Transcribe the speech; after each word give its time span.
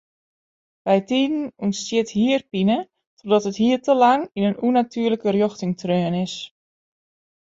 Bytiden 0.85 1.41
ûntstiet 1.65 2.09
hierpine 2.17 2.77
trochdat 3.17 3.45
it 3.51 3.57
hier 3.63 3.79
te 3.85 3.93
lang 4.03 4.23
yn 4.37 4.47
in 4.49 4.59
ûnnatuerlike 4.67 5.29
rjochting 5.31 5.73
treaun 5.81 6.15
is. 6.25 6.35